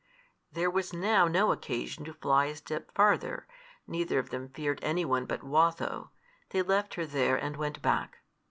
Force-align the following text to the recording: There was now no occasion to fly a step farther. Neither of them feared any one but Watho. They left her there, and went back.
There 0.51 0.71
was 0.71 0.93
now 0.93 1.27
no 1.27 1.51
occasion 1.51 2.05
to 2.05 2.13
fly 2.15 2.45
a 2.45 2.55
step 2.55 2.89
farther. 2.95 3.45
Neither 3.85 4.17
of 4.17 4.31
them 4.31 4.49
feared 4.49 4.79
any 4.81 5.05
one 5.05 5.27
but 5.27 5.43
Watho. 5.43 6.09
They 6.49 6.63
left 6.63 6.95
her 6.95 7.05
there, 7.05 7.35
and 7.37 7.55
went 7.55 7.83
back. 7.83 8.17